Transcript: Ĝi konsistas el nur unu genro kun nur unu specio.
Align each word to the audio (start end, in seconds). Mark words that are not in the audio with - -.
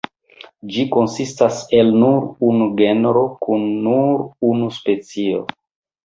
Ĝi 0.75 0.83
konsistas 0.93 1.57
el 1.79 1.91
nur 2.03 2.17
unu 2.51 2.67
genro 2.79 3.21
kun 3.47 3.67
nur 3.89 4.23
unu 4.53 4.71
specio. 4.79 5.43